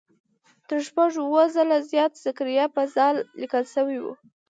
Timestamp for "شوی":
3.73-3.99